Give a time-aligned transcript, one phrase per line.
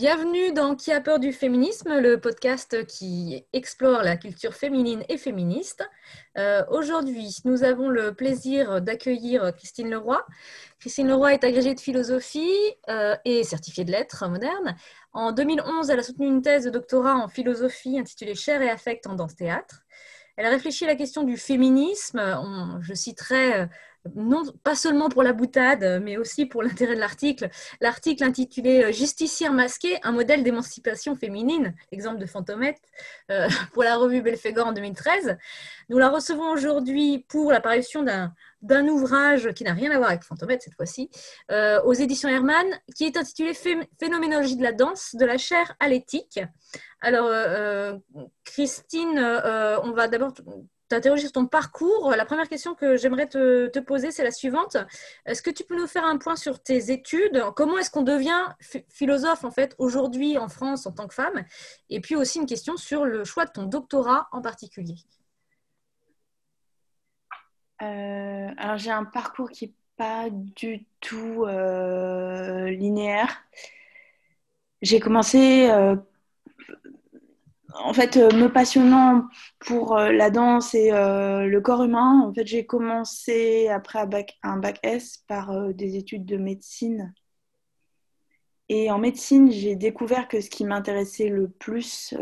[0.00, 5.18] Bienvenue dans Qui a peur du féminisme, le podcast qui explore la culture féminine et
[5.18, 5.86] féministe.
[6.38, 10.24] Euh, aujourd'hui, nous avons le plaisir d'accueillir Christine Leroy.
[10.78, 12.48] Christine Leroy est agrégée de philosophie
[12.88, 14.74] euh, et certifiée de lettres modernes.
[15.12, 19.06] En 2011, elle a soutenu une thèse de doctorat en philosophie intitulée Chair et affect
[19.06, 19.82] en danse-théâtre.
[20.38, 22.22] Elle a réfléchi à la question du féminisme.
[22.80, 23.68] je citerai
[24.14, 27.50] non pas seulement pour la boutade, mais aussi pour l'intérêt de l'article.
[27.80, 32.80] L'article intitulé euh, Justicière masquée, un modèle d'émancipation féminine, exemple de Fantomette,
[33.30, 35.36] euh, pour la revue Belphégor en 2013.
[35.88, 40.62] Nous la recevons aujourd'hui pour l'apparition d'un ouvrage qui n'a rien à voir avec Fantomette
[40.62, 41.10] cette fois-ci,
[41.50, 43.52] euh, aux éditions Hermann, qui est intitulé
[43.98, 46.40] Phénoménologie de la danse, de la chair à l'éthique.
[47.00, 47.30] Alors,
[48.44, 50.34] Christine, on va d'abord
[50.90, 52.10] t'interroger sur ton parcours.
[52.16, 54.76] La première question que j'aimerais te, poser, c'est la suivante.
[55.24, 57.42] Est-ce que tu peux nous faire un point sur tes études?
[57.56, 58.44] Comment est-ce qu'on devient
[58.88, 61.44] philosophe en fait aujourd'hui en France en tant que femme?
[61.88, 64.96] Et puis aussi une question sur le choix de ton doctorat en particulier.
[67.82, 73.44] Euh, alors j'ai un parcours qui n'est pas du tout euh, linéaire.
[74.82, 75.94] J'ai commencé euh,
[77.74, 82.32] en fait, euh, me passionnant pour euh, la danse et euh, le corps humain, en
[82.32, 87.14] fait, j'ai commencé après un bac, un bac S par des études de médecine.
[88.68, 92.14] Et en médecine, j'ai découvert que ce qui m'intéressait le plus,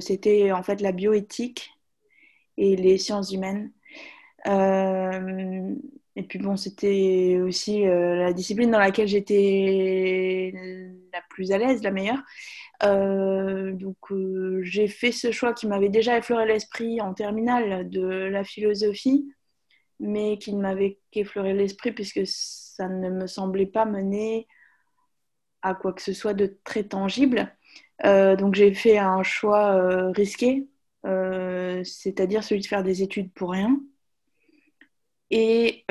[0.00, 1.70] c'était en fait la bioéthique
[2.56, 3.72] et les sciences humaines.
[4.46, 10.52] et puis bon, c'était aussi la discipline dans laquelle j'étais
[11.12, 12.22] la plus à l'aise, la meilleure.
[12.82, 18.02] Euh, donc euh, j'ai fait ce choix qui m'avait déjà effleuré l'esprit en terminale de
[18.02, 19.28] la philosophie,
[19.98, 24.46] mais qui ne m'avait qu'effleuré l'esprit puisque ça ne me semblait pas mener
[25.62, 27.54] à quoi que ce soit de très tangible.
[28.06, 30.68] Euh, donc j'ai fait un choix risqué,
[31.04, 33.78] c'est-à-dire celui de faire des études pour rien.
[35.30, 35.84] Et,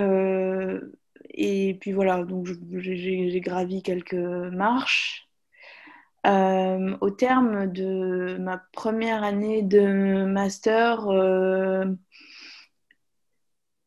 [1.34, 5.29] et puis voilà, donc j'ai gravi quelques marches
[6.28, 11.86] euh, au terme de ma première année de master, euh,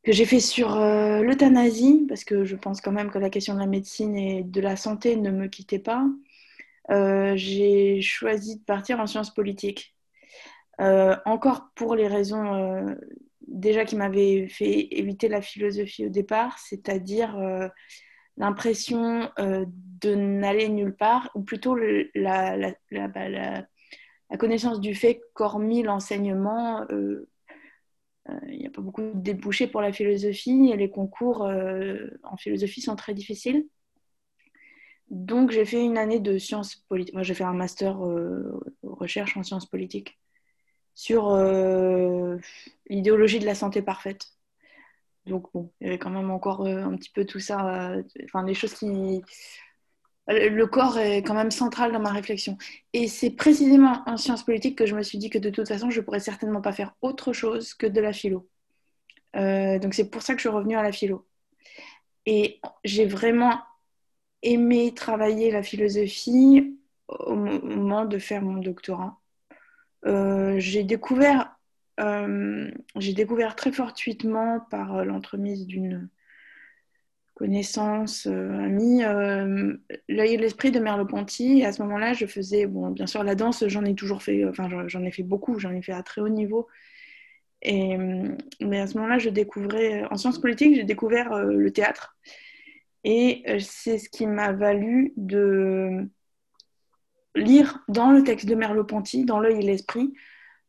[0.03, 3.55] que j'ai fait sur euh, l'euthanasie, parce que je pense quand même que la question
[3.55, 6.07] de la médecine et de la santé ne me quittait pas,
[7.35, 9.95] j'ai choisi de partir en sciences politiques.
[10.79, 12.97] encore pour les raisons
[13.47, 17.37] déjà qui m'avaient fait éviter la philosophie au départ, c'est-à-dire
[18.37, 19.65] l'impression euh,
[20.01, 23.67] de n'aller nulle part, ou plutôt la, bah, la,
[24.31, 27.29] la, connaissance du fait qu'hormis l'enseignement, euh,
[28.29, 31.43] euh, il n'y a pas beaucoup de débouchés pour la philosophie et les concours
[32.23, 33.67] en philosophie sont très difficiles.
[35.11, 37.15] Donc j'ai fait une année de sciences politiques.
[37.15, 37.99] Moi j'ai fait un master
[38.83, 40.19] recherche en sciences politiques
[40.95, 41.37] sur
[42.89, 44.33] l'idéologie de la santé parfaite.
[45.27, 48.03] Donc bon, il y avait quand même encore euh, un petit peu tout ça, euh,
[48.25, 49.23] enfin les choses qui...
[50.29, 52.57] Le corps est quand même central dans ma réflexion.
[52.93, 55.91] Et c'est précisément en sciences politiques que je me suis dit que de toute façon,
[55.91, 58.49] je ne pourrais certainement pas faire autre chose que de la philo.
[59.35, 61.27] Euh, donc c'est pour ça que je suis revenue à la philo.
[62.25, 63.61] Et j'ai vraiment
[64.43, 66.79] aimé travailler la philosophie
[67.09, 69.19] au moment de faire mon doctorat.
[70.05, 71.53] j'ai découvert
[72.03, 76.09] euh, j'ai découvert très fortuitement par euh, l'entremise d'une
[77.35, 79.03] connaissance euh, amie
[80.09, 81.65] l'œil et l'esprit de Merleau-Ponty.
[81.65, 84.69] À ce moment-là, je faisais, bon, bien sûr, la danse, j'en ai toujours fait, enfin,
[84.87, 86.69] j'en ai fait beaucoup, j'en ai fait à très haut niveau.
[87.65, 92.17] Mais à ce moment-là, je découvrais, en sciences politiques, j'ai découvert le théâtre.
[93.05, 96.09] Et c'est ce qui m'a valu de
[97.35, 100.13] lire dans le texte de Merleau-Ponty, dans l'œil et l'esprit,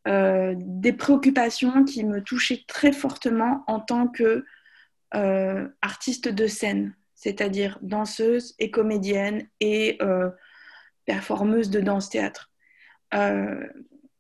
[0.06, 4.44] euh, des préoccupations qui me touchaient très fortement en tant que
[5.16, 10.30] euh, artiste de scène, c'est-à-dire danseuse et comédienne et euh,
[11.06, 12.52] performeuse de danse-théâtre.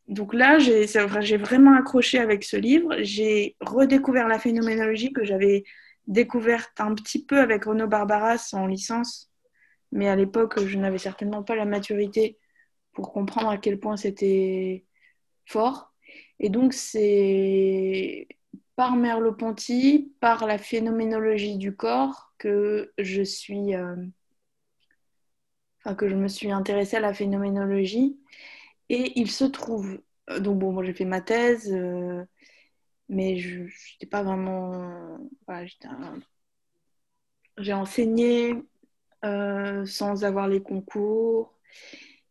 [0.07, 2.95] donc là, j'ai vraiment accroché avec ce livre.
[2.99, 5.63] J'ai redécouvert la phénoménologie que j'avais
[6.07, 9.31] découverte un petit peu avec Renaud Barbaras en licence,
[9.91, 12.37] mais à l'époque, je n'avais certainement pas la maturité
[12.93, 14.85] pour comprendre à quel point c'était
[15.45, 15.93] fort.
[16.39, 18.27] Et donc, c'est
[18.75, 23.75] par Merleau-Ponty, par la phénoménologie du corps, que je suis.
[23.75, 23.95] Euh,
[25.79, 28.19] enfin, que je me suis intéressée à la phénoménologie.
[28.89, 30.01] Et il se trouve.
[30.29, 32.23] Euh, donc, bon, j'ai fait ma thèse, euh,
[33.09, 35.19] mais je n'étais pas vraiment.
[37.57, 38.55] J'ai enseigné
[39.21, 41.57] sans avoir les concours.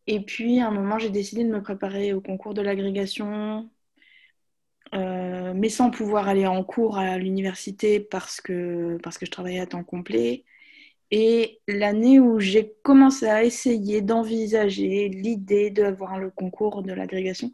[0.07, 3.69] Et puis, à un moment, j'ai décidé de me préparer au concours de l'agrégation,
[4.93, 9.59] euh, mais sans pouvoir aller en cours à l'université parce que, parce que je travaillais
[9.59, 10.43] à temps complet.
[11.11, 17.51] Et l'année où j'ai commencé à essayer d'envisager l'idée d'avoir le concours de l'agrégation,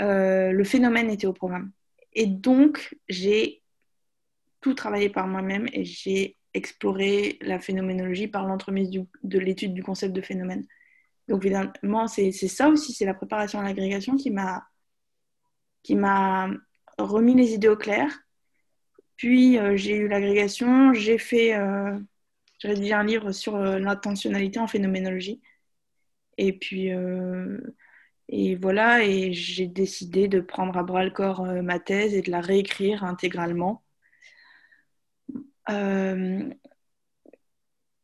[0.00, 1.72] euh, le phénomène était au programme.
[2.14, 3.62] Et donc, j'ai
[4.60, 8.90] tout travaillé par moi-même et j'ai exploré la phénoménologie par l'entremise
[9.22, 10.64] de l'étude du concept de phénomène.
[11.28, 14.64] Donc évidemment, c'est ça aussi, c'est la préparation à l'agrégation qui m'a
[15.82, 16.50] qui m'a
[16.98, 18.24] remis les idées au clair.
[19.16, 21.98] Puis euh, j'ai eu l'agrégation, j'ai fait, euh,
[22.58, 25.40] j'ai rédigé un livre sur euh, l'intentionnalité en phénoménologie.
[26.38, 26.90] Et puis
[28.28, 32.30] et voilà, et j'ai décidé de prendre à bras le corps ma thèse et de
[32.30, 33.84] la réécrire intégralement.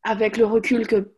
[0.02, 1.14] avec le recul que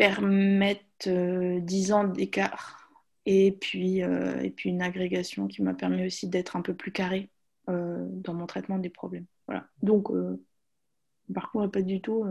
[0.00, 2.90] permettent 10 ans d'écart
[3.26, 6.90] et puis, euh, et puis une agrégation qui m'a permis aussi d'être un peu plus
[6.90, 7.28] carré
[7.68, 9.26] euh, dans mon traitement des problèmes.
[9.46, 9.66] Voilà.
[9.82, 10.42] Donc, euh,
[11.28, 12.24] le parcours n'est pas du tout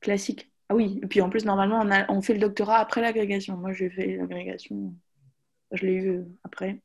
[0.00, 0.52] classique.
[0.68, 3.56] Ah oui, et puis en plus, normalement, on, a, on fait le doctorat après l'agrégation.
[3.56, 4.94] Moi, j'ai fait l'agrégation,
[5.72, 6.80] je l'ai eu après.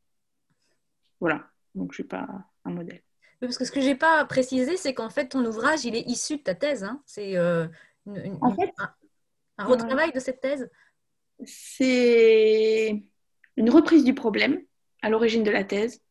[1.20, 2.28] Voilà, donc je ne suis pas
[2.66, 3.04] un modèle.
[3.42, 6.08] Parce que ce que je n'ai pas précisé, c'est qu'en fait, ton ouvrage, il est
[6.08, 6.84] issu de ta thèse.
[6.84, 7.00] Hein.
[7.06, 8.74] C'est en fait,
[9.58, 10.70] un retravail de cette thèse?
[11.46, 13.04] C'est
[13.58, 14.62] une reprise du problème
[15.02, 16.02] à l'origine de la thèse,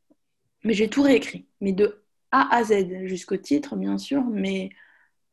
[0.64, 2.02] mais j'ai tout réécrit, mais de
[2.32, 4.70] A à Z, jusqu'au titre, bien sûr, mais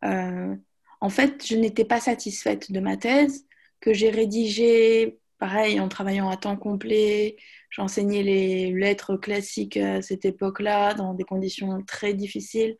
[0.04, 0.56] euh,
[1.02, 3.46] en fait, je n'étais pas satisfaite de ma thèse,
[3.80, 7.36] que j'ai rédigée, pareil, en travaillant à temps complet.
[7.70, 12.78] J'enseignais les lettres classiques à cette époque-là, dans des conditions très difficiles.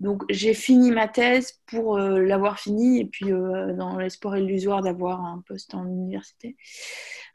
[0.00, 4.80] Donc j'ai fini ma thèse pour euh, l'avoir fini et puis euh, dans l'espoir illusoire
[4.80, 6.56] d'avoir un poste en université.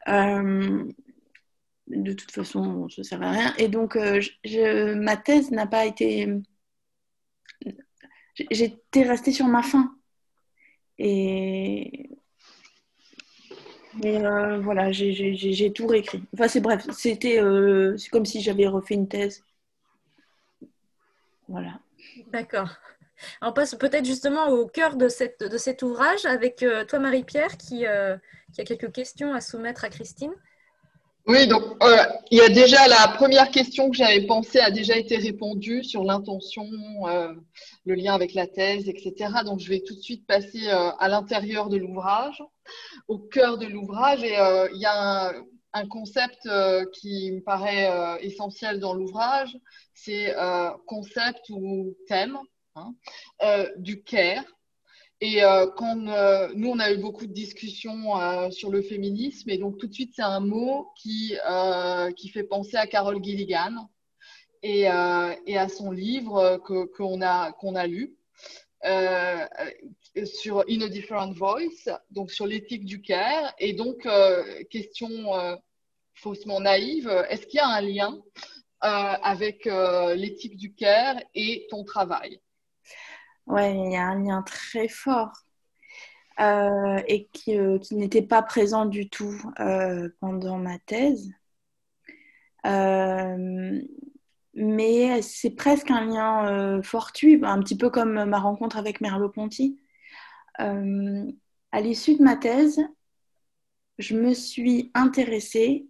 [0.08, 0.84] Euh,
[1.86, 3.54] de toute façon, ça ne sert à rien.
[3.58, 6.28] Et donc ma thèse n'a pas été...
[8.50, 9.96] J'étais restée sur ma faim.
[10.98, 12.10] Et
[14.02, 14.18] mais
[14.60, 16.22] voilà, j'ai tout réécrit.
[16.34, 17.40] Enfin, c'est bref, c'était
[18.10, 19.44] comme si j'avais refait une thèse.
[21.48, 21.78] Voilà.
[22.36, 22.68] D'accord.
[23.40, 28.14] On passe peut-être justement au cœur de, cet ouvrage avec euh, toi, Marie-Pierre, qui, euh,
[28.52, 30.32] qui, a quelques questions à soumettre à Christine.
[31.26, 31.96] Oui, donc euh,
[32.30, 36.04] il y a déjà la première question que j'avais pensée a déjà été répondue sur
[36.04, 36.68] l'intention,
[37.86, 39.32] le lien avec la thèse, etc.
[39.46, 42.44] Donc je vais tout de suite passer à l'intérieur de l'ouvrage,
[43.08, 44.22] au cœur de l'ouvrage.
[44.22, 44.36] Et
[44.74, 45.32] il y a
[45.72, 46.48] un, concept
[46.92, 49.56] qui me paraît essentiel dans l'ouvrage,
[49.96, 52.38] c'est euh, concept ou thème
[52.74, 52.94] hein,
[53.76, 54.44] du care.
[55.22, 55.40] Et
[55.76, 59.94] quand nous, on a eu beaucoup de discussions sur le féminisme, et donc tout de
[59.94, 61.34] suite, c'est un mot qui,
[62.18, 63.88] qui fait penser à Carol Gilligan
[64.62, 68.14] et, et à son livre qu'on a, qu'on a lu.
[70.26, 73.54] sur In a Different Voice, donc sur l'éthique du care.
[73.58, 74.06] Et donc,
[74.68, 75.32] question
[76.12, 81.66] faussement naïve, est-ce qu'il y a un lien euh, avec euh, l'éthique du care et
[81.70, 82.40] ton travail
[83.46, 85.32] Oui, il y a un lien très fort.
[86.38, 87.56] Euh, et qui,
[87.92, 89.40] n'était pas présent du tout
[90.20, 91.30] pendant ma thèse.
[94.54, 99.80] mais c'est presque un lien fortuit, un petit peu comme ma rencontre avec Merleau-Ponty.
[100.58, 102.86] à l'issue de ma thèse,
[103.98, 105.88] je me suis intéressée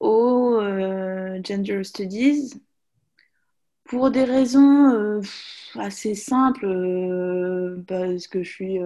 [0.00, 2.54] aux euh, gender studies
[3.84, 5.20] pour des raisons euh,
[5.74, 8.78] assez simples, euh, parce que je suis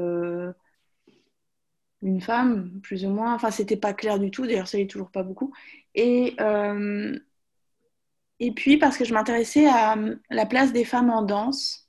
[2.03, 3.35] une femme, plus ou moins.
[3.35, 5.53] Enfin, c'était pas clair du tout, d'ailleurs, ça n'est toujours pas beaucoup.
[5.95, 6.37] Et,
[8.41, 9.97] et puis, parce que je m'intéressais à
[10.31, 11.89] la place des femmes en danse.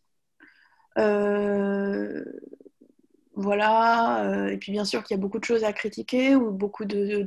[3.40, 6.52] Voilà, euh, et puis bien sûr qu'il y a beaucoup de choses à critiquer ou
[6.52, 7.26] beaucoup de,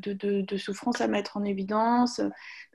[0.58, 2.20] souffrances à mettre en évidence.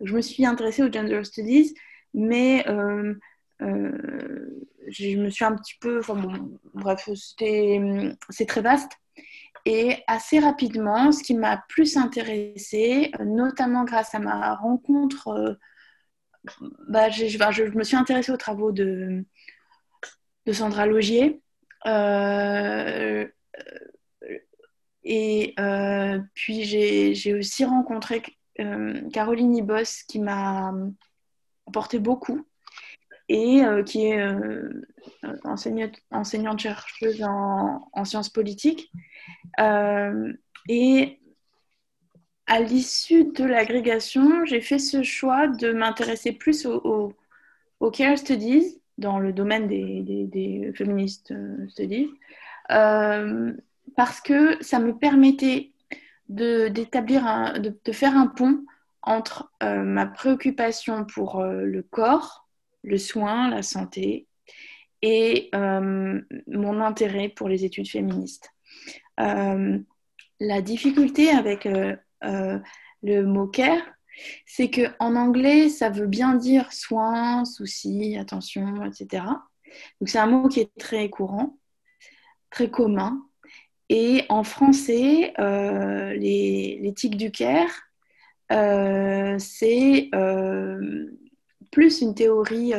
[0.01, 1.75] je me suis intéressée aux gender studies,
[2.15, 3.13] mais euh,
[3.61, 5.99] euh, je me suis un petit peu.
[5.99, 8.93] Enfin bon, bref, c'est très vaste.
[9.65, 15.59] Et assez rapidement, ce qui m'a plus intéressée, notamment grâce à ma rencontre,
[16.89, 19.23] bah, je, je, me suis intéressée aux travaux de,
[20.47, 21.41] de Sandra Logier.
[21.87, 23.27] Euh,
[25.03, 28.21] et euh, puis j'ai aussi rencontré
[28.59, 30.73] euh, Caroline Ibos qui m'a
[31.67, 32.45] apporté beaucoup
[33.29, 34.25] et qui est
[35.43, 38.89] enseignante, enseignante, chercheuse en, sciences politiques.
[40.69, 41.19] et
[42.49, 47.13] à l'issue de l'agrégation, j'ai fait ce choix de m'intéresser plus aux
[47.81, 51.33] au, care studies dans le domaine des, des, feminist
[51.69, 52.09] studies
[52.67, 55.71] parce que ça me permettait
[56.29, 57.23] de, d'établir
[57.59, 58.65] de, faire un pont
[59.01, 62.47] entre ma préoccupation pour le corps,
[62.83, 64.27] le soin, la santé
[65.01, 68.51] et mon intérêt pour les études féministes.
[69.17, 71.65] la difficulté avec
[72.23, 72.59] euh,
[73.03, 73.81] le mot care,
[74.45, 79.23] c'est que en anglais, ça veut bien dire soin, souci, attention, etc.
[79.99, 81.57] Donc c'est un mot qui est très courant,
[82.49, 83.23] très commun.
[83.89, 87.71] Et en français, euh, l'éthique du care,
[88.51, 90.09] euh, c'est
[91.71, 92.73] plus une théorie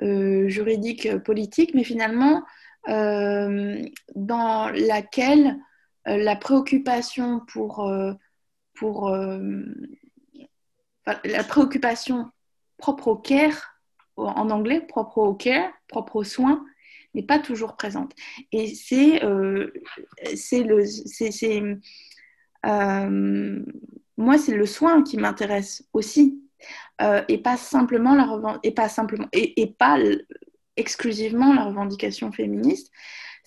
[0.00, 2.42] juridique politique, mais finalement
[2.86, 5.58] dans laquelle
[6.06, 7.88] la préoccupation pour
[8.80, 9.64] euh,
[11.24, 12.30] la préoccupation
[12.76, 13.80] propre au care,
[14.16, 16.64] en anglais, propre au care, propre aux soins,
[17.14, 18.12] n'est pas toujours présente.
[18.52, 19.72] Et c'est euh,
[20.52, 20.84] le.
[20.86, 21.62] c'est
[22.66, 23.64] euh,
[24.16, 26.42] moi, c'est le soin qui m'intéresse aussi.
[27.28, 29.98] et pas simplement la et pas simplement et, pas
[30.76, 32.90] exclusivement la revendication féministe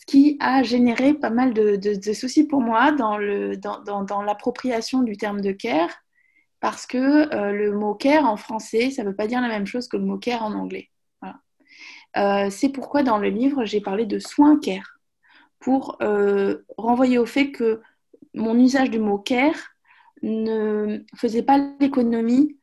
[0.01, 5.51] ce qui a généré pas mal de, soucis pour moi dans, l'appropriation du terme de
[5.51, 5.91] care,
[6.61, 9.65] parce que euh, le mot care en français, ça ne veut pas dire la même
[9.65, 10.89] chose que le mot care en anglais.
[12.17, 14.99] Euh, c'est pourquoi dans le livre, j'ai parlé de soin care,
[15.59, 17.81] pour euh, renvoyer au fait que
[18.33, 19.75] mon usage du mot care
[20.21, 22.57] ne faisait pas l'économie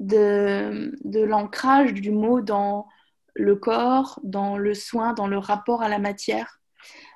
[0.00, 0.90] de,
[1.24, 2.86] l'ancrage du mot dans
[3.34, 6.58] le corps, dans le soin, dans le rapport à la matière.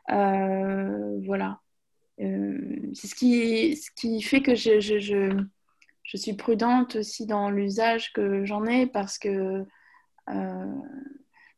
[0.09, 1.61] Voilà.
[2.19, 4.79] C'est ce qui, fait que je,
[6.17, 9.65] suis prudente aussi dans l'usage que j'en ai parce que
[10.29, 10.75] euh,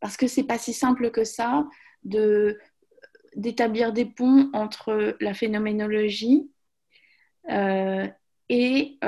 [0.00, 1.66] parce que c'est pas si simple que ça
[2.04, 2.58] de
[3.36, 6.50] d'établir des ponts entre la phénoménologie
[7.48, 8.98] et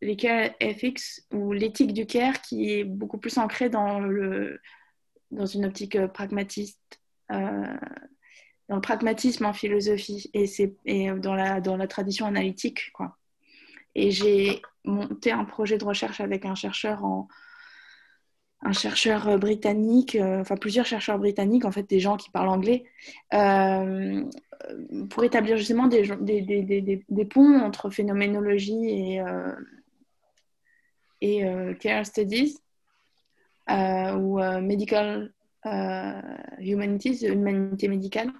[0.00, 4.60] les care ethics ou l'éthique du care qui est beaucoup plus ancrée dans le
[5.30, 7.00] dans une optique pragmatiste
[8.68, 10.46] dans le pragmatisme en philosophie et,
[10.86, 12.90] et dans, la, dans la tradition analytique.
[12.92, 13.16] Quoi.
[13.94, 17.28] Et j'ai monté un projet de recherche avec un chercheur en,
[18.64, 22.84] un chercheur britannique, euh, enfin plusieurs chercheurs britanniques, en fait des gens qui parlent anglais,
[23.34, 24.24] euh,
[25.10, 29.54] pour établir justement des, ponts entre phénoménologie et, euh,
[31.20, 31.44] et
[31.78, 32.56] care studies
[33.68, 35.32] ou medical
[35.66, 36.20] euh,
[36.58, 38.32] humanities, humanité médicale.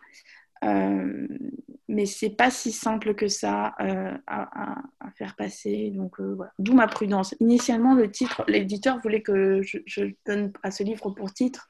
[1.91, 4.83] Euh, mais c'est pas si simple que ça euh, à,
[5.17, 5.91] faire passer.
[5.95, 6.53] Donc voilà.
[6.59, 7.35] D'où ma prudence.
[7.41, 11.69] Initialement, le titre, l'éditeur voulait que je, donne à ce livre pour titre.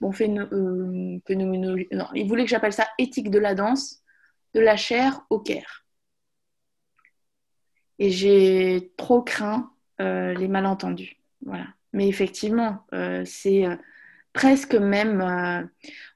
[0.00, 1.20] Bon, fait il
[2.28, 4.02] voulait que j'appelle ça éthique de la danse,
[4.54, 5.84] de la chair au caire.
[7.98, 11.16] Et j'ai trop craint les malentendus.
[11.44, 11.66] Voilà.
[11.92, 12.84] Mais effectivement,
[13.24, 13.66] c'est
[14.34, 15.66] presque même, euh,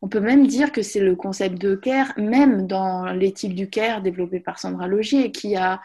[0.03, 4.03] on peut même dire que c'est le concept de care, même dans l'éthique du care
[4.03, 5.81] développée par Sandra Logier, qui a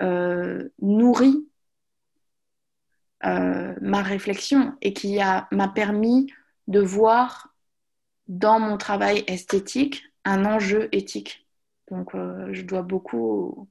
[0.00, 1.46] euh, nourri
[3.26, 6.32] euh, ma réflexion et qui m'a permis
[6.68, 7.54] de voir
[8.28, 11.46] dans mon travail esthétique un enjeu éthique.
[11.90, 13.68] Donc je dois beaucoup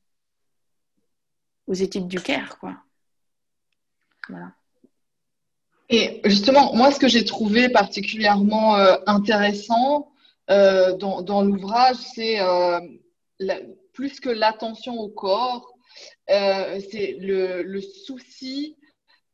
[1.68, 2.78] aux, éthiques du care, quoi.
[4.30, 4.54] Voilà.
[5.92, 10.10] Et justement, moi, ce que j'ai trouvé particulièrement euh, intéressant
[10.50, 12.80] euh, dans, l'ouvrage, c'est euh,
[13.92, 15.68] plus que l'attention au corps,
[16.30, 18.78] c'est le, souci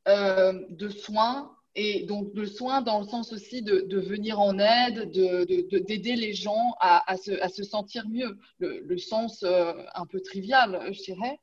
[0.08, 6.16] de soins et donc le soin dans le sens aussi de, venir en aide, d'aider
[6.16, 11.40] les gens à, se, sentir mieux, le, le sens un peu trivial, je dirais.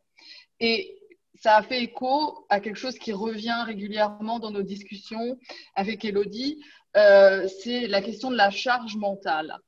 [0.59, 0.99] Et
[1.41, 5.39] ça a fait écho à quelque chose qui revient régulièrement dans nos discussions
[5.75, 6.63] avec Elodie,
[6.97, 9.59] euh, c'est la question de la charge mentale.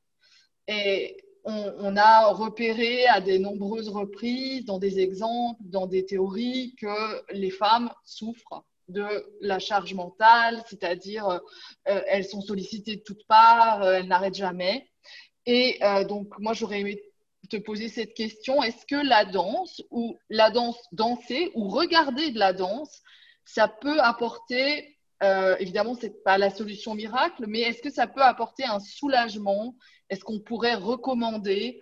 [0.67, 7.33] Et on, a repéré à de nombreuses reprises, dans des exemples, dans des théories, que
[7.33, 9.05] les femmes souffrent de
[9.39, 11.39] la charge mentale, c'est-à-dire euh,
[12.07, 14.89] elles sont sollicitées de toutes parts, euh, elles n'arrêtent jamais.
[15.45, 17.01] Et donc, moi, j'aurais aimé
[17.49, 18.61] te poser cette question.
[18.63, 23.01] Est-ce que la danse ou la danse danser ou regarder de la danse,
[23.45, 28.07] ça peut apporter, euh, évidemment, ce n'est pas la solution miracle, mais est-ce que ça
[28.07, 29.75] peut apporter un soulagement?
[30.09, 31.79] Est-ce qu'on pourrait recommander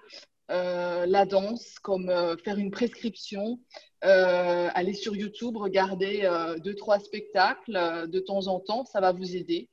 [0.47, 3.59] la danse comme faire une prescription,
[4.01, 6.29] aller sur YouTube, regarder
[6.63, 9.69] deux, trois spectacles de temps en temps, ça va vous aider.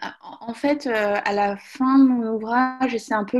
[0.00, 3.38] Ah, en fait, à la fin de mon ouvrage, et c'est un peu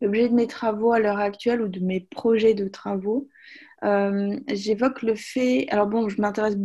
[0.00, 3.28] l'objet de mes travaux à l'heure actuelle ou de mes projets de travaux,
[4.48, 5.66] j'évoque le fait.
[5.70, 6.56] Alors, bon, je m'intéresse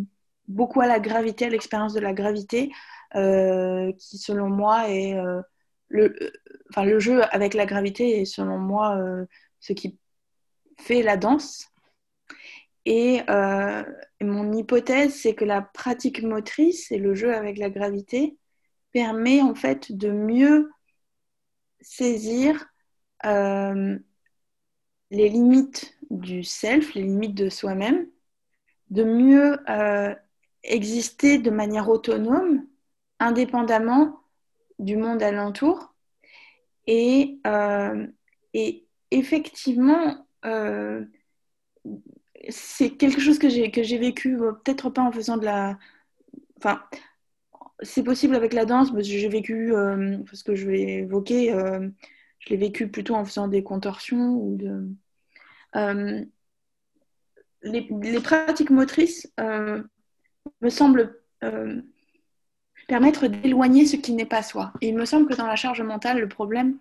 [0.48, 2.72] beaucoup à la gravité, à l'expérience de la gravité,
[3.16, 5.42] euh, qui selon moi est euh,
[5.90, 6.16] le,
[6.70, 9.26] enfin, le jeu avec la gravité est selon moi euh,
[9.60, 9.98] ce qui
[10.80, 11.68] fait la danse.
[12.86, 13.22] Et,
[14.22, 18.38] mon hypothèse, c'est que la pratique motrice et le jeu avec la gravité
[18.92, 20.72] permet en fait de mieux
[21.82, 22.68] saisir
[23.24, 28.08] les limites du self, les limites de soi-même,
[28.90, 29.58] de mieux
[30.64, 32.66] exister de manière autonome,
[33.20, 34.20] indépendamment
[34.80, 35.94] du monde alentour.
[36.88, 38.08] Et, euh,
[38.54, 41.06] et effectivement, euh,
[42.50, 45.78] c'est quelque chose que j'ai, vécu, euh, peut-être pas en faisant de la...
[46.58, 46.84] Enfin,
[47.82, 49.74] c'est possible avec la danse, mais j'ai vécu,
[50.26, 51.52] parce que je vais évoquer,
[52.40, 54.88] je l'ai vécu plutôt en faisant des contorsions ou de...
[57.64, 59.32] Les, les, pratiques motrices
[60.62, 61.82] me semble euh,
[62.88, 64.74] permettre d'éloigner ce qui n'est pas soi.
[64.82, 66.78] Et il me semble que dans la charge mentale, le problème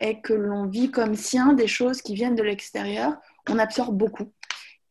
[0.00, 3.16] est que l'on vit comme sien des choses qui viennent de l'extérieur.
[3.48, 4.32] On absorbe beaucoup.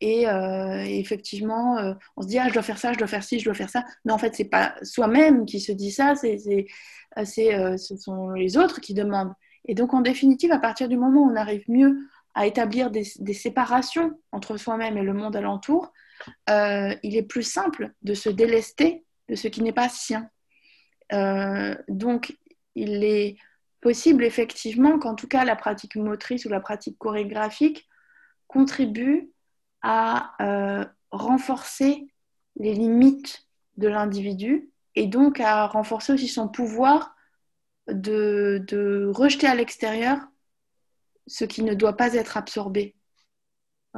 [0.00, 3.24] Et euh, effectivement, euh, on se dit ah je dois faire ça, je dois faire
[3.24, 3.84] ci, je dois faire ça.
[4.04, 6.38] Mais en fait, c'est pas soi-même qui se dit ça, c'est,
[7.16, 9.32] ce sont les autres qui demandent.
[9.66, 11.96] Et donc, en définitive, à partir du moment où on arrive mieux
[12.34, 15.92] à établir des, des séparations entre soi-même et le monde alentour,
[16.50, 20.28] euh, il est plus simple de se délester de ce qui n'est pas sien.
[21.12, 22.36] Euh, donc,
[22.74, 23.36] il est
[23.80, 27.86] possible effectivement qu'en tout cas la pratique motrice ou la pratique chorégraphique
[28.48, 29.30] contribue
[29.88, 32.08] à euh, renforcer
[32.56, 37.14] les limites de l'individu et donc à renforcer aussi son pouvoir
[37.86, 40.18] de, de rejeter à l'extérieur
[41.28, 42.96] ce qui ne doit pas être absorbé.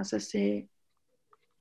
[0.02, 0.68] ça, c'est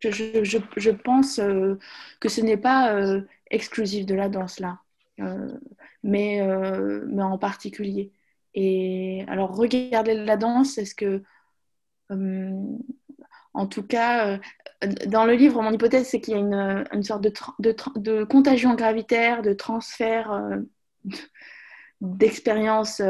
[0.01, 1.80] je, pense euh,
[2.19, 4.82] que ce n'est pas euh, exclusif de la danse là,
[6.04, 6.41] mais,
[7.08, 8.12] mais en particulier.
[8.54, 11.23] Et alors, regarder la danse, est-ce que,
[13.53, 14.39] en tout cas,
[15.07, 18.75] dans le livre, mon hypothèse, c'est qu'il y a une, une sorte de, de, contagion
[18.75, 20.41] gravitaire, de transfert
[22.01, 23.01] d'expérience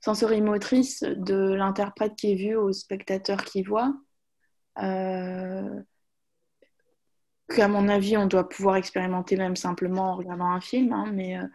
[0.00, 3.94] sensorimotrice de l'interprète qui est vu au spectateur qui voit.
[4.82, 5.80] Euh,
[7.54, 10.92] qu'à mon avis, on doit pouvoir expérimenter même simplement en regardant un film.
[10.92, 11.46] Hein, mais, euh,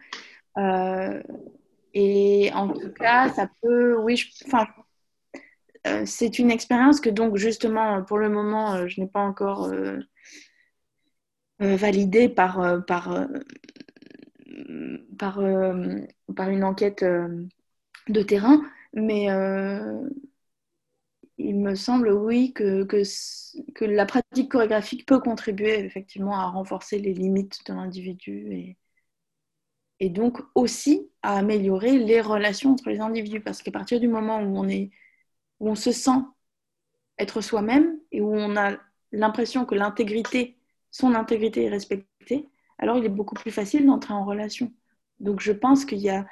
[0.58, 1.22] euh,
[1.94, 4.66] et en tout cas, ça peut, oui, enfin,
[6.04, 9.70] c'est une expérience que donc justement, pour le moment, je n'ai pas encore
[11.58, 12.60] validée par,
[16.48, 17.04] une enquête
[18.08, 18.62] de terrain,
[18.94, 19.28] mais
[21.38, 22.86] il me semble, oui, que,
[23.84, 28.76] la pratique chorégraphique peut contribuer effectivement à renforcer les limites de l'individu
[30.00, 33.40] et donc aussi à améliorer les relations entre les individus.
[33.40, 34.90] Parce qu'à partir du moment où on, est,
[35.60, 36.20] où on se sent
[37.18, 38.76] être soi-même et où on a
[39.12, 40.58] l'impression que l'intégrité,
[40.90, 44.72] son intégrité est respectée, alors il est beaucoup plus facile d'entrer en relation.
[45.20, 46.26] Donc je pense qu'il y a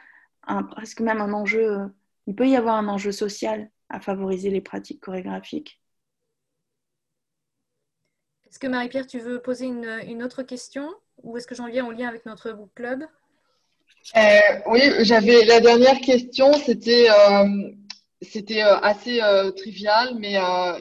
[0.46, 1.90] un, presque même un enjeu,
[2.26, 5.80] il peut y avoir un enjeu social à favoriser les pratiques chorégraphiques.
[8.48, 10.88] Est-ce que Marie-Pierre, tu veux poser une, autre question
[11.22, 13.04] ou est-ce que j'en viens en lien avec notre book club?
[14.16, 17.72] Euh, Oui, j'avais la dernière question, c'était euh,
[18.24, 19.20] c'était euh, assez
[19.56, 20.36] trivial, mais,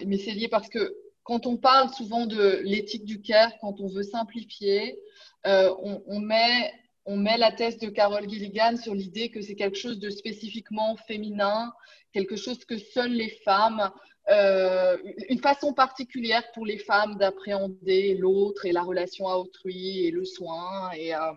[0.06, 3.88] mais c'est lié parce que quand on parle souvent de l'éthique du care, quand on
[3.88, 5.00] veut simplifier,
[5.46, 10.98] on, met, la thèse de Carole Gilligan sur l'idée que c'est quelque chose de spécifiquement
[11.08, 11.72] féminin
[12.14, 13.92] quelque chose que seules les femmes,
[14.30, 20.12] euh, une façon particulière pour les femmes d'appréhender l'autre et la relation à autrui et
[20.12, 20.92] le soin.
[20.94, 21.34] Et, euh,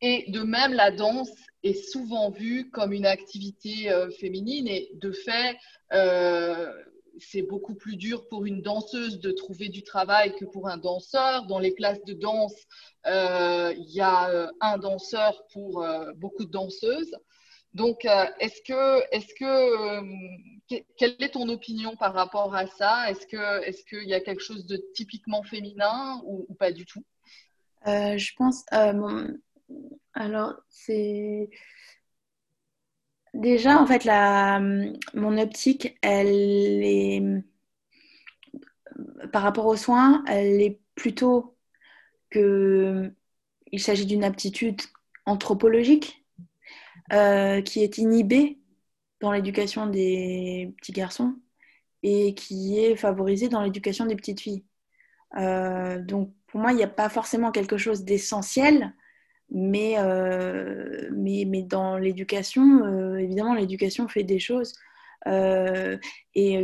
[0.00, 1.32] et de même, la danse
[1.62, 5.56] est souvent vue comme une activité euh, féminine et de fait,
[7.18, 11.46] c'est beaucoup plus dur pour une danseuse de trouver du travail que pour un danseur.
[11.46, 12.54] Dans les classes de danse,
[13.06, 15.82] il y a un danseur pour
[16.16, 17.16] beaucoup de danseuses.
[17.76, 23.10] Donc, euh, est-ce que, est-ce que, euh, quelle est ton opinion par rapport à ça?
[23.10, 27.04] Est-ce que, est-ce qu'il y a quelque chose de typiquement féminin ou, pas du tout?
[27.86, 28.64] Euh, Je pense,
[30.16, 31.48] alors c'est
[33.36, 34.06] Déjà, en fait,
[35.14, 36.28] mon optique, elle
[36.82, 37.22] est,
[39.32, 41.54] par rapport aux soins, elle est plutôt
[42.30, 43.12] que
[43.72, 44.80] il s'agit d'une aptitude
[45.26, 46.24] anthropologique
[47.12, 48.58] euh, qui est inhibée
[49.20, 51.34] dans l'éducation des petits garçons
[52.02, 54.64] et qui est favorisée dans l'éducation des petites filles.
[55.36, 58.94] Euh, donc pour moi, il n'y a pas forcément quelque chose d'essentiel,
[59.50, 64.74] mais, euh, mais, mais, dans l'éducation, évidemment, l'éducation fait des choses.
[65.26, 66.58] et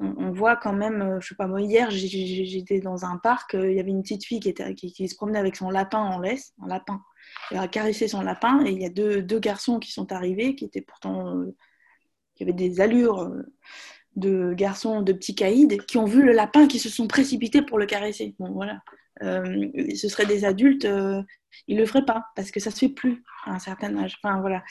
[0.00, 3.80] on, voit quand même, je sais pas moi, hier j'étais dans un parc, il y
[3.80, 7.02] avait une petite fille qui, se promenait avec son lapin en laisse, un lapin.
[7.50, 10.54] Elle a caressé son lapin et il y a deux, deux garçons qui sont arrivés
[10.54, 11.42] qui étaient pourtant,
[12.36, 13.28] qui avaient des allures
[14.18, 17.78] de garçons, de petits caïds, qui ont vu le lapin, qui se sont précipités pour
[17.78, 18.34] le caresser.
[18.38, 18.80] Bon, voilà.
[19.22, 21.22] Euh, ce seraient des adultes, euh,
[21.66, 24.18] ils ne le feraient pas, parce que ça se fait plus à un certain âge.
[24.22, 24.62] Enfin, voilà.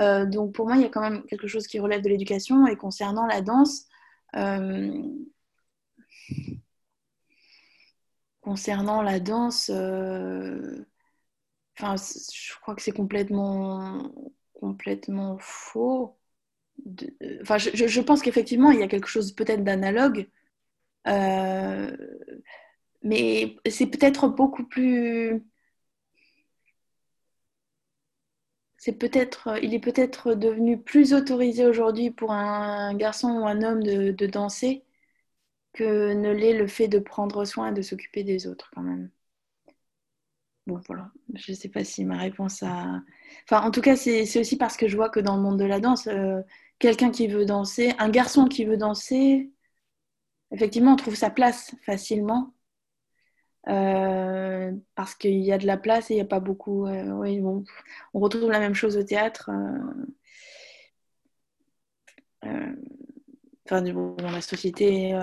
[0.00, 2.66] Euh, donc pour moi, il y a quand même quelque chose qui relève de l'éducation.
[2.66, 3.86] Et concernant la danse,
[8.40, 9.70] concernant la danse,
[11.78, 14.12] enfin, je crois que c'est complètement,
[14.54, 16.18] complètement faux
[17.42, 20.28] enfin, je, pense qu'effectivement, il y a quelque chose peut-être d'analogue,
[23.04, 25.44] mais c'est peut-être beaucoup plus.
[28.76, 33.82] C'est peut-être, il est peut-être devenu plus autorisé aujourd'hui pour un garçon ou un homme
[33.82, 34.84] de, danser
[35.74, 39.10] que ne l'est le fait de prendre soin et de s'occuper des autres quand même.
[40.66, 41.10] Bon, voilà.
[41.34, 43.02] Je ne sais pas si ma réponse a.
[43.44, 45.64] Enfin, en tout cas, c'est aussi parce que je vois que dans le monde de
[45.64, 46.40] la danse, euh,
[46.78, 49.50] quelqu'un qui veut danser, un garçon qui veut danser,
[50.52, 52.53] effectivement, on trouve sa place facilement.
[53.68, 56.86] Euh, parce qu'il y a de la place et il n'y a pas beaucoup.
[56.86, 57.64] Euh, oui, bon,
[58.12, 59.50] on retrouve la même chose au théâtre.
[62.42, 65.14] enfin, bon, dans la société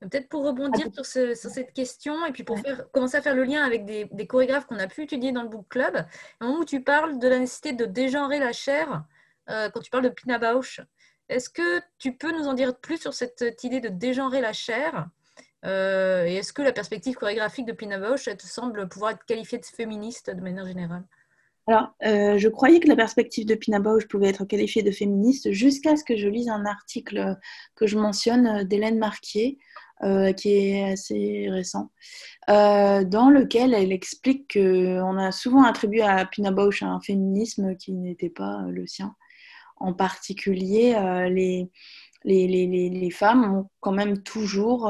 [0.00, 3.62] Peut-être pour rebondir sur, cette question et puis pour faire, commencer à faire le lien
[3.62, 6.06] avec des, chorégraphes qu'on a pu étudier dans le book club,
[6.40, 9.04] au moment où tu parles de la nécessité de dégenrer la chair,
[9.50, 10.80] euh, quand tu parles de Pina Bausch,
[11.30, 15.08] est-ce que tu peux nous en dire plus sur cette idée de dégenrer la chair
[15.64, 19.58] euh, Et est-ce que la perspective chorégraphique de Pina Bausch te semble pouvoir être qualifiée
[19.58, 21.04] de féministe de manière générale?
[21.66, 25.52] Alors, euh, je croyais que la perspective de Pina Bausch pouvait être qualifiée de féministe
[25.52, 27.36] jusqu'à ce que je lise un article
[27.76, 29.58] que je mentionne d'Hélène Marquier,
[30.02, 31.92] euh, qui est assez récent,
[32.48, 37.92] euh, dans lequel elle explique qu'on a souvent attribué à Pina Bausch un féminisme qui
[37.92, 39.14] n'était pas le sien.
[39.80, 41.70] En particulier, euh, les,
[42.24, 44.86] les, les, les, femmes ont quand même toujours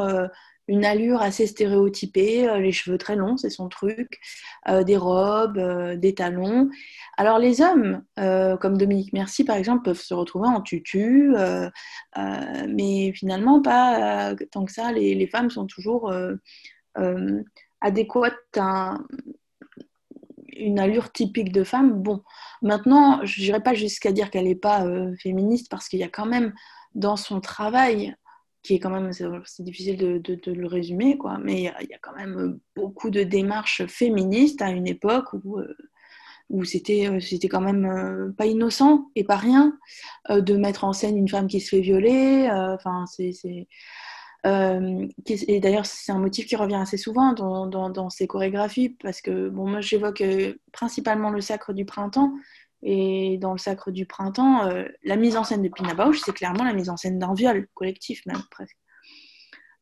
[0.70, 4.20] une allure assez stéréotypée, euh, les cheveux très longs, c'est son truc,
[4.68, 6.70] euh, des robes, euh, des talons.
[7.16, 8.02] Alors les hommes,
[8.60, 11.34] comme Dominique Merci par exemple, peuvent se retrouver en tutu,
[12.16, 14.90] mais finalement pas tant que ça.
[14.92, 16.10] Les, femmes sont toujours
[17.82, 18.98] adéquates à
[20.56, 22.02] une allure typique de femme.
[22.02, 22.22] Bon,
[22.62, 24.86] maintenant, je n'irai pas jusqu'à dire qu'elle n'est pas
[25.18, 26.52] féministe parce qu'il y a quand même
[26.94, 28.14] dans son travail
[28.62, 32.14] qui est quand même, c'est difficile de, le résumer, quoi, mais il y, a quand
[32.14, 35.76] même beaucoup de démarches féministes à une époque où, euh,
[36.50, 39.78] où c'était, euh, c'était quand même euh, pas innocent et pas rien
[40.28, 42.48] de mettre en scène une femme qui se fait violer.
[42.50, 43.32] Enfin, c'est,
[44.44, 49.68] et d'ailleurs, c'est un motif qui revient assez souvent dans, ces chorégraphies, parce que bon,
[49.68, 50.22] moi j'évoque
[50.72, 52.32] principalement le sacre du printemps,
[52.82, 56.32] et dans le Sacre du Printemps, euh, la mise en scène de Pina Bausch, c'est
[56.32, 58.76] clairement la mise en scène d'un viol collectif, même presque.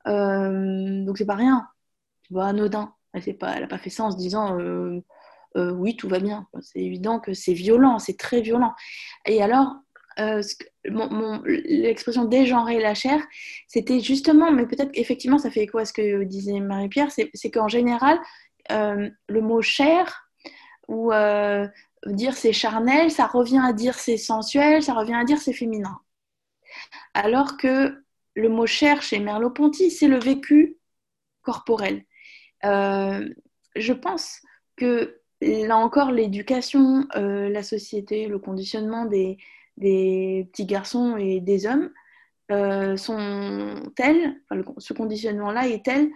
[0.06, 1.68] Euh, donc c'est pas rien,
[2.22, 2.94] tu vois, anodin.
[3.12, 5.00] Elle n'a pas, fait ça en se disant euh,
[5.54, 6.46] oui, tout va bien.
[6.60, 8.74] C'est évident que c'est violent, c'est très violent.
[9.26, 9.76] Et alors,
[11.44, 13.20] l'expression dégenrer la chair,
[13.66, 17.68] c'était justement, mais peut-être qu'effectivement ça fait écho à ce que disait Marie-Pierre, c'est qu'en
[17.68, 18.18] général,
[18.70, 20.28] le mot chair
[20.88, 21.12] ou
[22.06, 25.98] dire c'est charnel, ça revient à dire c'est sensuel, ça revient à dire c'est féminin.
[27.14, 28.02] Alors que
[28.34, 30.78] le mot cher chez Merleau-Ponty, c'est le vécu
[31.42, 32.04] corporel.
[32.64, 33.28] Euh,
[33.76, 34.40] je pense
[34.76, 39.38] que là encore, l'éducation, euh, la société, le conditionnement des,
[39.80, 41.90] petits garçons et des hommes
[42.50, 44.40] euh, sont tels,
[44.78, 46.08] ce conditionnement-là est tel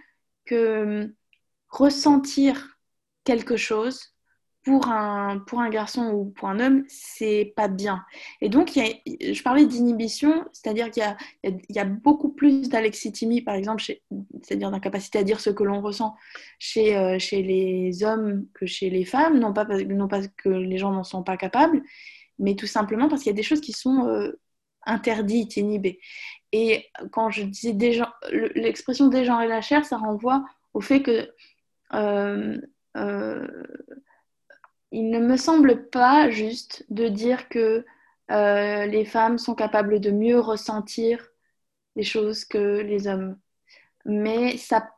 [0.45, 1.13] que
[1.69, 2.79] ressentir
[3.23, 4.13] quelque chose
[4.63, 8.03] pour un, pour un garçon ou pour un homme, c'est pas bien.
[8.39, 11.03] Et donc, je parlais d'inhibition, c'est-à-dire qu'il
[11.69, 16.15] y a, beaucoup plus d'alexithymie, par exemple, c'est-à-dire d'incapacité à dire ce que l'on ressent
[16.59, 20.91] chez, euh, chez les hommes que chez les femmes, non pas, non que les gens
[20.91, 21.81] n'en sont pas capables,
[22.43, 24.39] mais tout simplement parce qu'il y a des choses qui sont euh,
[24.85, 25.99] interdites, inhibées.
[26.51, 27.75] Et quand je disais
[28.53, 31.31] l'expression des gens et la chair, ça renvoie au fait que
[31.93, 32.59] euh,
[32.97, 33.47] euh,
[34.91, 37.85] il ne me semble pas juste de dire que
[38.29, 41.29] les femmes sont capables de mieux ressentir
[41.95, 43.37] les choses que les hommes.
[44.05, 44.89] Mais ça,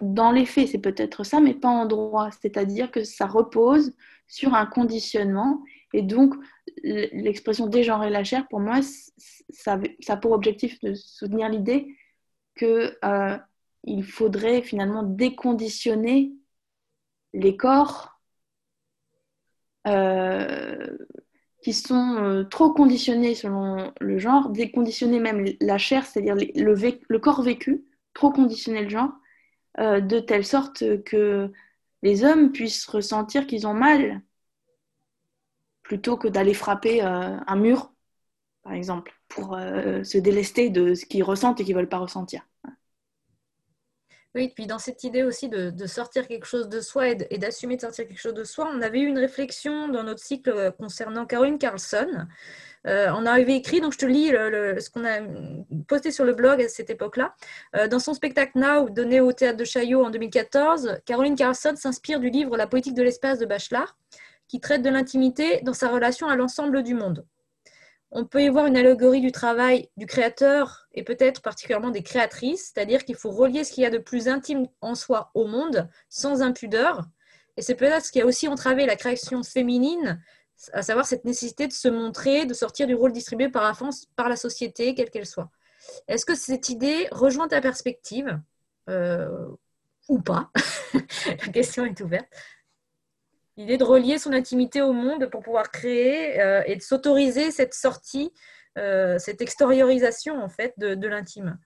[0.00, 2.30] dans les faits, c'est peut-être ça, mais pas en droit.
[2.40, 3.92] C'est-à-dire que ça repose
[4.26, 5.62] sur un conditionnement.
[5.92, 6.34] Et donc,
[6.82, 8.80] l'expression dégenrer la chair, pour moi,
[9.50, 11.96] ça, a pour objectif de soutenir l'idée
[12.56, 13.38] qu'il euh,
[14.02, 16.32] faudrait finalement déconditionner
[17.32, 18.20] les corps
[19.86, 20.98] euh,
[21.62, 26.74] qui sont euh, trop conditionnés selon le genre, déconditionner même la chair, c'est-à-dire le,
[27.08, 29.10] le, corps vécu, trop conditionner le genre,
[29.78, 31.50] euh, de telle sorte que
[32.02, 34.22] les hommes puissent ressentir qu'ils ont mal,
[35.90, 37.92] plutôt que d'aller frapper un mur,
[38.62, 42.42] par exemple, pour se délester de ce qu'ils ressentent et qu'ils ne veulent pas ressentir.
[44.36, 47.80] Oui, puis dans cette idée aussi de, sortir quelque chose de soi et d'assumer de,
[47.80, 51.26] sortir quelque chose de soi, on avait eu une réflexion dans notre cycle euh, concernant
[51.26, 52.26] Caroline Carlson.
[52.86, 55.18] Euh, on avait écrit, donc je te lis ce qu'on a
[55.88, 57.34] posté sur le blog à cette époque-là.
[57.74, 62.20] Euh, dans son spectacle Now, donné au théâtre de Chaillot en 2014, Caroline Carlson s'inspire
[62.20, 63.96] du livre La politique de l'espace de Bachelard,
[64.50, 67.24] qui traite de l'intimité dans sa relation à l'ensemble du monde
[68.12, 72.72] on peut y voir une allégorie du travail du créateur et peut-être particulièrement des créatrices,
[72.74, 75.88] c'est-à-dire qu'il faut relier ce qu'il y a de plus intime en soi au monde
[76.08, 77.04] sans impudeur.
[77.56, 80.20] Et c'est peut-être ce qui a aussi entravé la création féminine,
[80.72, 84.28] à savoir cette nécessité de se montrer, de sortir du rôle distribué par la, par
[84.28, 85.50] la société, quelle qu'elle soit.
[86.08, 88.40] Est-ce que cette idée rejoint ta perspective
[88.88, 89.46] euh,
[90.08, 90.50] ou pas?
[91.26, 92.28] La question est ouverte.
[93.60, 97.74] L'idée de relier son intimité au monde pour pouvoir créer euh, et de s'autoriser cette
[97.74, 98.32] sortie,
[98.78, 101.58] euh, cette extériorisation en fait de, l'intime.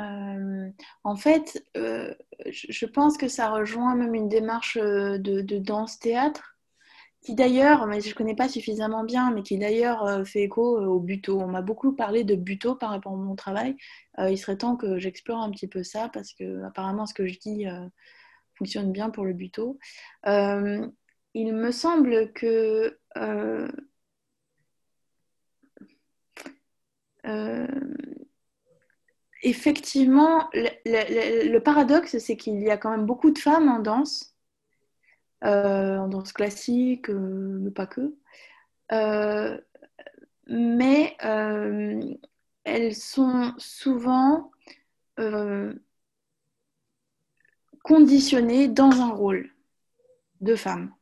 [0.00, 0.68] Euh,
[1.04, 6.56] en fait, je pense que ça rejoint même une démarche de, danse-théâtre,
[7.22, 10.98] qui d'ailleurs, mais je ne connais pas suffisamment bien, mais qui d'ailleurs fait écho au
[10.98, 11.38] buto.
[11.38, 13.76] On m'a beaucoup parlé de buto par rapport à mon travail.
[14.18, 17.38] il serait temps que j'explore un petit peu ça, parce que apparemment ce que je
[17.38, 17.66] dis
[18.60, 19.78] fonctionne bien pour le buto.
[20.26, 20.86] Euh,
[21.32, 23.68] il me semble que euh,
[27.26, 27.66] euh,
[29.42, 34.36] effectivement, le, paradoxe, c'est qu'il y a quand même beaucoup de femmes en danse,
[35.42, 38.14] en danse classique, mais pas que.
[40.48, 41.16] mais
[42.64, 44.50] elles sont souvent
[47.90, 49.50] conditionnée dans un rôle
[50.40, 50.94] de femme.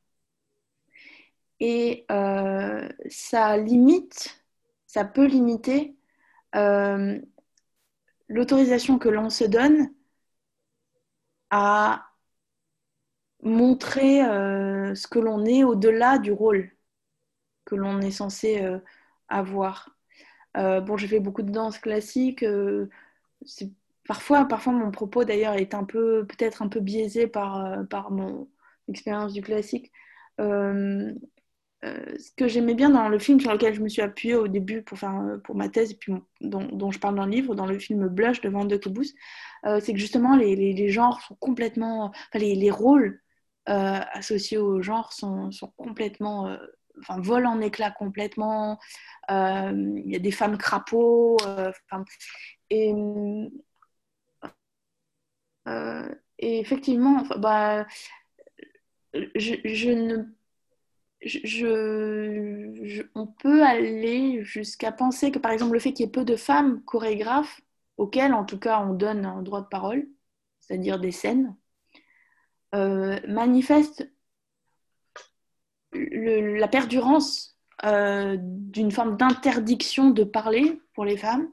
[1.60, 4.42] Et euh, ça limite,
[4.86, 5.98] ça peut limiter
[6.54, 7.20] euh,
[8.28, 9.92] l'autorisation que l'on se donne
[11.50, 12.06] à
[13.42, 16.70] montrer euh, ce que l'on est au-delà du rôle
[17.66, 18.66] que l'on est censé
[19.28, 19.90] avoir.
[20.54, 22.42] bon, j'ai fait beaucoup de danse classique.
[24.08, 28.10] Parfois, parfois mon propos d'ailleurs est un peu, peut-être un peu biaisé par, euh, par
[28.10, 28.48] mon
[28.88, 29.92] expérience du classique.
[30.40, 31.12] Euh,
[31.84, 34.48] euh, ce que j'aimais bien dans le film sur lequel je me suis appuyée au
[34.48, 37.66] début pour, faire, pour ma thèse, et puis dont, je parle dans le livre, dans
[37.66, 39.14] le film Blush de Van de Kebus,
[39.80, 42.06] c'est que justement les, les, genres sont complètement.
[42.06, 43.20] Enfin, les, les rôles
[43.66, 46.56] associés au genre sont, sont complètement.
[47.00, 48.78] enfin, volent en éclats complètement.
[49.28, 51.36] Il y a des femmes crapauds.
[52.70, 53.48] et euh,
[56.38, 57.86] et effectivement, bah,
[59.12, 60.24] je, ne
[61.22, 66.24] je, on peut aller jusqu'à penser que, par exemple, le fait qu'il y ait peu
[66.24, 67.60] de femmes chorégraphes,
[67.96, 70.06] auxquelles, en tout cas, on donne un droit de parole,
[70.60, 71.56] c'est-à-dire des scènes,
[72.74, 74.08] euh, manifeste
[75.92, 81.48] la perdurance euh, d'une forme d'interdiction de parler pour les femmes.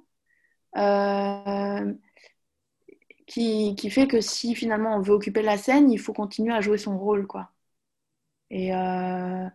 [0.77, 1.93] Euh,
[3.25, 6.77] qui, fait que si finalement on veut occuper la scène, il faut continuer à jouer
[6.77, 7.27] son rôle.
[7.27, 7.49] Quoi.
[8.51, 9.47] Et, euh,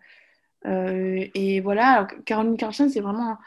[0.67, 3.39] euh, voilà, Caroline Carlson, c'est vraiment,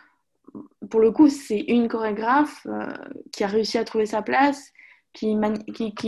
[0.89, 2.93] pour le coup, c'est une chorégraphe euh,
[3.31, 4.71] qui a réussi à trouver sa place,
[5.13, 5.35] qui,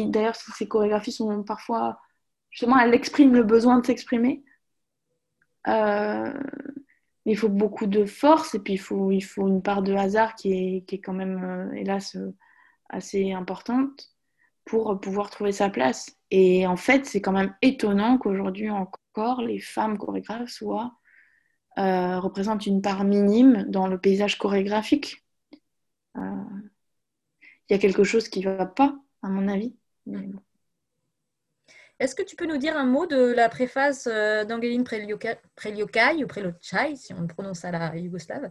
[0.07, 1.99] d'ailleurs, ses chorégraphies sont parfois,
[2.51, 4.43] justement, elle exprime le besoin de s'exprimer.
[7.25, 9.11] il faut beaucoup de force et puis il faut,
[9.47, 12.17] une part de hasard qui est quand même, hélas,
[12.89, 14.15] assez importante
[14.65, 16.17] pour pouvoir trouver sa place.
[16.31, 20.97] Et en fait, c'est quand même étonnant qu'aujourd'hui encore, les femmes chorégraphes soient,
[21.77, 25.23] euh, représentent une part minime dans le paysage chorégraphique.
[26.17, 26.21] Euh,
[27.69, 29.75] il y a quelque chose qui ne va pas, à mon avis.
[31.99, 36.27] Est-ce que tu peux nous dire un mot de la préface euh, d'Angeline Preliokai ou
[36.27, 38.49] Prelochai, si on le prononce à la yougoslave?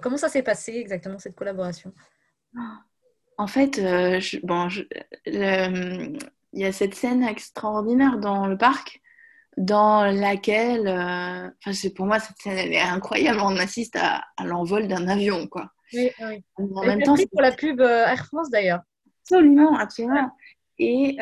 [0.00, 1.92] Comment ça s'est passé exactement cette collaboration?
[3.42, 4.68] En fait, euh, bon,
[5.26, 6.18] il
[6.52, 9.00] y a cette scène extraordinaire dans le parc
[9.56, 13.40] dans laquelle, euh, enfin, pour moi, cette scène elle est incroyable.
[13.42, 15.72] On assiste à, l'envol d'un avion, quoi.
[15.92, 16.44] Oui, oui.
[16.56, 18.80] En même temps, c'est pour la pub euh, Air France d'ailleurs.
[19.24, 20.30] Absolument, absolument.
[20.78, 21.18] Et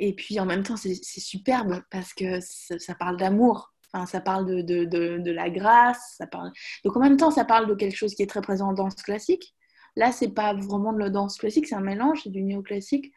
[0.00, 3.74] et puis en même temps, c'est superbe parce que ça, parle d'amour.
[3.92, 6.14] Enfin, ça parle de, de, de, de, la grâce.
[6.18, 6.52] Ça parle...
[6.84, 9.02] Donc en même temps, ça parle de quelque chose qui est très présent dans ce
[9.02, 9.56] classique.
[9.98, 13.12] Là, c'est pas vraiment de la danse classique, c'est un mélange, c'est du néoclassique.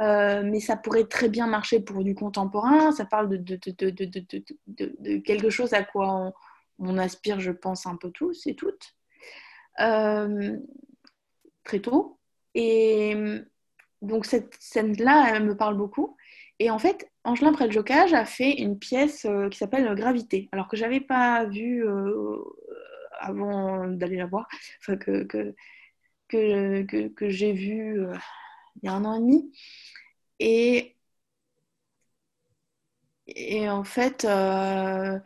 [0.00, 2.92] Euh, mais ça pourrait très bien marcher pour du contemporain.
[2.92, 6.32] Ça parle de, quelque chose à quoi
[6.78, 8.94] on, aspire, je pense, un peu tous et toutes,
[9.80, 10.56] euh,
[11.64, 12.20] très tôt.
[12.54, 13.42] Et
[14.00, 16.16] donc, cette scène-là, elle me parle beaucoup.
[16.60, 20.76] Et en fait, Angelin Preljocage a fait une pièce euh, qui s'appelle Gravité, alors que
[20.76, 21.84] je n'avais pas vue
[23.18, 24.46] avant d'aller la voir.
[24.78, 25.56] Enfin, que
[26.30, 28.14] que, que, j'ai vu euh,
[28.76, 29.52] il y a un an et demi.
[30.38, 30.96] Et,
[33.68, 35.18] en fait, euh,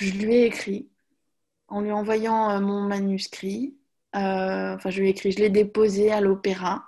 [0.00, 0.88] je lui ai écrit
[1.68, 3.76] en lui envoyant euh, mon manuscrit.
[4.12, 6.84] enfin, je lui ai écrit, je l'ai déposé à l'opéra.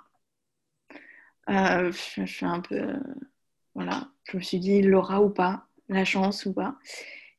[1.47, 2.93] je, suis un peu.
[3.75, 6.77] voilà, je me suis dit, il l'aura ou pas, la chance ou pas.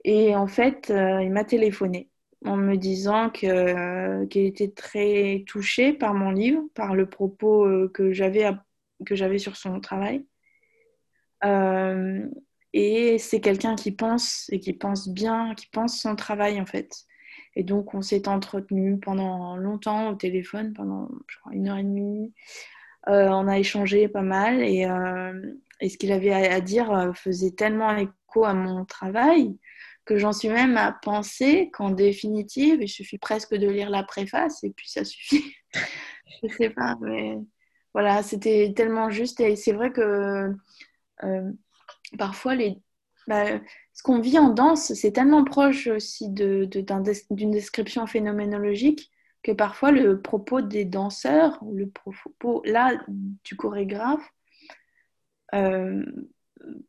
[0.04, 2.09] Et en fait, il m'a téléphoné
[2.44, 8.12] en me disant qu'il était très touché par mon livre, par le propos euh, que
[8.12, 10.24] j'avais sur son travail.
[11.44, 12.26] Euh,
[12.72, 17.04] et c'est quelqu'un qui pense et qui pense bien, qui pense son travail en fait.
[17.56, 21.82] Et donc on s'est entretenu pendant longtemps au téléphone, pendant je crois, une heure et
[21.82, 22.32] demie.
[23.08, 28.44] Euh, on a échangé pas mal et ce qu'il avait à dire faisait tellement écho
[28.44, 29.58] à mon travail
[30.10, 34.64] que j'en suis même à penser qu'en définitive, il suffit presque de lire la préface
[34.64, 35.54] et puis ça suffit.
[36.42, 37.38] je sais pas, mais
[37.94, 39.38] voilà, c'était tellement juste.
[39.38, 40.52] Et c'est vrai que
[41.22, 41.52] euh,
[42.18, 42.76] parfois, les,
[43.28, 43.60] bah,
[43.92, 49.12] ce qu'on vit en danse, c'est tellement proche aussi d'une de, description phénoménologique
[49.44, 53.00] que parfois le propos des danseurs, le propos là
[53.44, 54.28] du chorégraphe,
[55.54, 56.04] euh,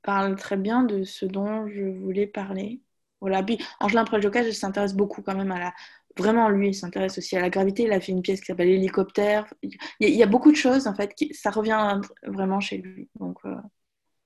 [0.01, 2.81] parle très bien de ce dont je voulais parler.
[3.21, 3.43] Voilà.
[3.43, 5.73] Puis Angelin Préjocage, il s'intéresse beaucoup quand même à la.
[6.17, 7.83] Vraiment, lui, s'intéresse aussi à la gravité.
[7.83, 9.45] Il a fait une pièce qui s'appelle Hélicoptère.
[9.61, 11.33] Il y, a beaucoup de choses, en fait, qui...
[11.33, 13.09] ça revient vraiment chez lui.
[13.15, 13.55] Donc, euh,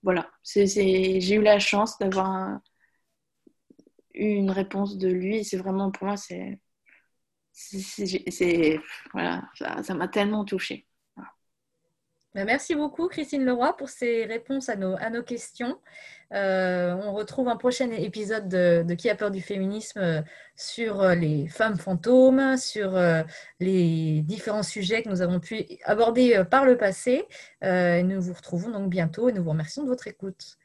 [0.03, 0.29] voilà.
[0.43, 2.59] J'ai eu la chance d'avoir
[4.15, 5.45] eu une réponse de lui.
[5.45, 6.59] C'est vraiment, pour moi, c'est.
[9.13, 9.43] Voilà,
[9.83, 10.87] ça m'a tellement touchée.
[12.35, 15.79] Bah, merci beaucoup, Christine Leroy, pour ces réponses à nos, questions.
[16.33, 20.21] Euh, on retrouve un prochain épisode de, Qui a peur du féminisme euh,
[20.57, 22.99] sur euh, les femmes fantômes, sur
[23.61, 27.25] les différents sujets que nous avons pu aborder par le passé.
[27.61, 30.57] nous vous retrouvons donc bientôt et nous vous remercions de votre écoute.